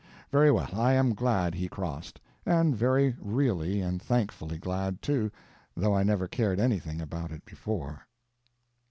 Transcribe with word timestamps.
Very 0.31 0.51
well, 0.51 0.69
I 0.73 0.93
am 0.93 1.13
glad 1.13 1.53
he 1.53 1.69
crossed. 1.69 2.19
And 2.43 2.75
very 2.75 3.15
really 3.19 3.81
and 3.81 4.01
thankfully 4.01 4.57
glad, 4.57 4.99
too, 5.03 5.29
though 5.77 5.95
I 5.95 6.01
never 6.01 6.27
cared 6.27 6.59
anything 6.59 6.99
about 6.99 7.29
it 7.31 7.45
before. 7.45 8.07